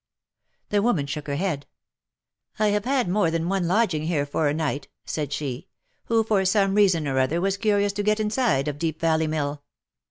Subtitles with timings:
[0.69, 1.67] The woman shook her head."
[2.57, 5.67] I have had more than one lodging here for a night," said she,"
[6.05, 9.61] who for some reason or other was curious to get inside of Deep Valley Mill.